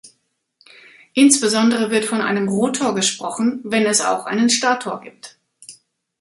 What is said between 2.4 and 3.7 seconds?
Rotor gesprochen,